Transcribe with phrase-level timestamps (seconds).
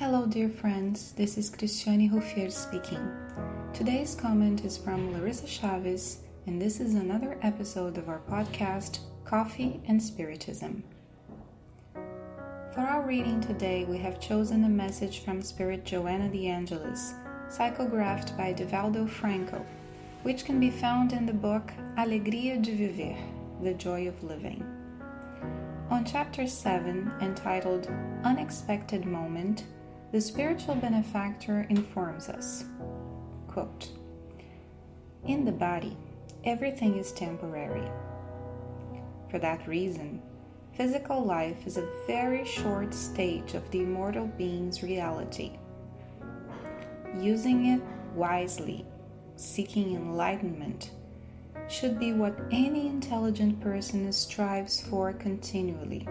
[0.00, 1.12] Hello, dear friends.
[1.12, 3.06] This is Cristiane Ruffier speaking.
[3.74, 9.78] Today's comment is from Larissa Chavez, and this is another episode of our podcast, Coffee
[9.88, 10.82] and Spiritism.
[12.72, 17.12] For our reading today, we have chosen a message from Spirit Joanna de Angelis,
[17.50, 19.62] psychographed by Divaldo Franco,
[20.22, 23.18] which can be found in the book Alegria de Viver
[23.62, 24.64] The Joy of Living.
[25.90, 27.92] On chapter 7, entitled
[28.24, 29.64] Unexpected Moment,
[30.12, 32.64] the spiritual benefactor informs us
[33.46, 33.88] quote,
[35.24, 35.96] In the body,
[36.44, 37.88] everything is temporary.
[39.30, 40.22] For that reason,
[40.76, 45.58] physical life is a very short stage of the immortal being's reality.
[47.18, 47.82] Using it
[48.14, 48.86] wisely,
[49.36, 50.90] seeking enlightenment,
[51.68, 56.08] should be what any intelligent person strives for continually.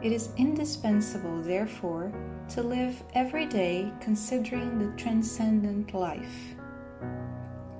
[0.00, 2.12] It is indispensable, therefore,
[2.50, 6.54] to live every day considering the transcendent life,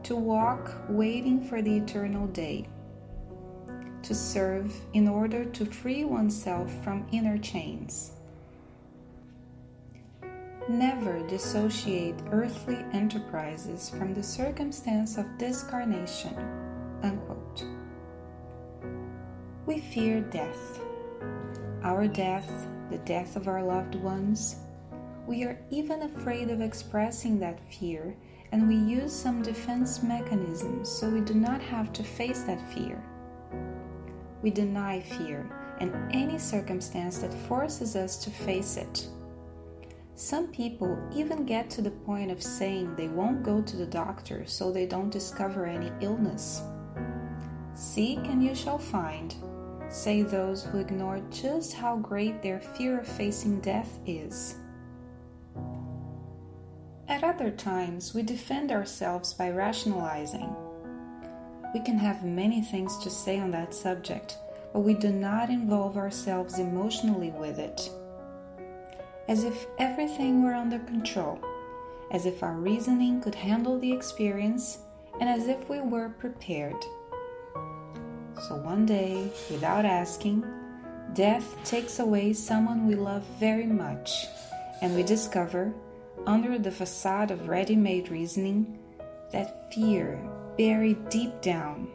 [0.03, 2.67] to walk waiting for the eternal day,
[4.03, 8.13] to serve in order to free oneself from inner chains.
[10.69, 16.37] Never dissociate earthly enterprises from the circumstance of discarnation.
[17.03, 17.65] Unquote.
[19.67, 20.81] We fear death.
[21.83, 22.51] Our death
[22.91, 24.57] the death of our loved ones.
[25.27, 28.17] We are even afraid of expressing that fear,
[28.53, 33.03] and we use some defense mechanisms so we do not have to face that fear.
[34.43, 39.07] We deny fear and any circumstance that forces us to face it.
[40.15, 44.45] Some people even get to the point of saying they won't go to the doctor
[44.47, 46.63] so they don't discover any illness.
[47.75, 49.37] Seek and you shall find
[49.91, 54.57] say those who ignore just how great their fear of facing death is.
[57.09, 60.55] At other times, we defend ourselves by rationalizing.
[61.75, 64.37] We can have many things to say on that subject,
[64.73, 67.91] but we do not involve ourselves emotionally with it.
[69.27, 71.39] As if everything were under control,
[72.11, 74.79] as if our reasoning could handle the experience,
[75.21, 76.77] and as if we were prepared.
[78.41, 80.45] So one day, without asking,
[81.13, 84.27] death takes away someone we love very much,
[84.81, 85.75] and we discover,
[86.27, 88.79] under the facade of ready made reasoning,
[89.33, 90.23] that fear
[90.57, 91.89] buried deep down.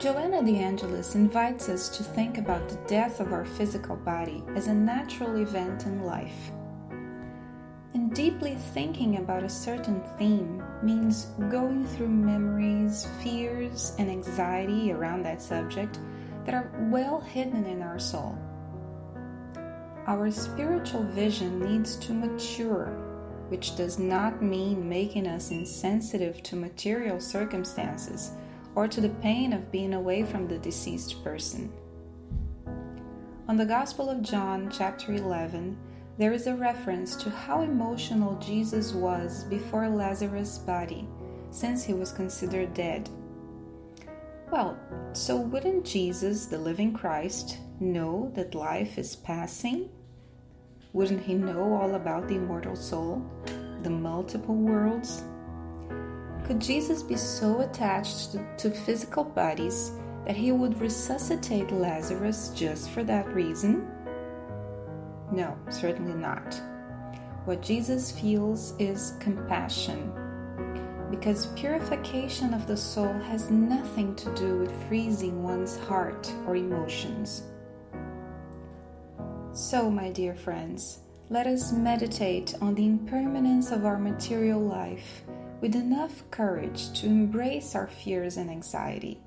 [0.00, 4.66] Joanna de Angelis invites us to think about the death of our physical body as
[4.66, 6.50] a natural event in life
[7.94, 15.22] and deeply thinking about a certain theme means going through memories, fears, and anxiety around
[15.22, 15.98] that subject
[16.44, 18.38] that are well hidden in our soul.
[20.06, 22.86] Our spiritual vision needs to mature,
[23.48, 28.32] which does not mean making us insensitive to material circumstances
[28.74, 31.72] or to the pain of being away from the deceased person.
[33.48, 35.76] On the Gospel of John, chapter 11,
[36.18, 41.08] there is a reference to how emotional Jesus was before Lazarus' body,
[41.50, 43.08] since he was considered dead.
[44.50, 44.78] Well,
[45.14, 49.88] so wouldn't Jesus, the living Christ, know that life is passing?
[50.92, 53.24] Wouldn't he know all about the immortal soul,
[53.82, 55.24] the multiple worlds?
[56.44, 59.92] Could Jesus be so attached to, physical bodies
[60.26, 63.88] that he would resuscitate Lazarus just for that reason?
[65.32, 66.60] No, certainly not.
[67.46, 70.12] What Jesus feels is compassion,
[71.10, 77.44] because purification of the soul has nothing to do with freezing one's heart or emotions.
[79.54, 80.98] So, my dear friends,
[81.30, 85.22] let us meditate on the impermanence of our material life
[85.62, 89.18] with enough courage to embrace our fears and anxiety.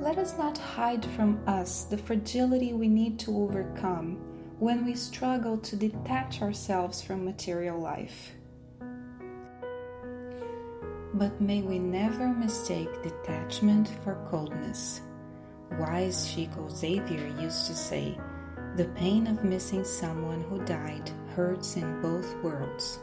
[0.00, 5.58] Let us not hide from us the fragility we need to overcome when we struggle
[5.58, 8.32] to detach ourselves from material life.
[11.14, 15.00] But may we never mistake detachment for coldness.
[15.78, 18.18] Wise Chico Xavier used to say,
[18.76, 23.00] The pain of missing someone who died hurts in both worlds.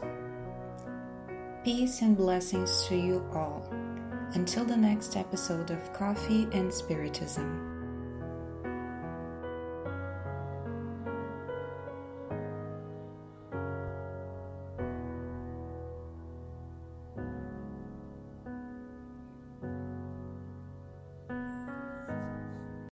[1.64, 3.68] Peace and blessings to you all.
[4.34, 7.81] Until the next episode of Coffee and Spiritism.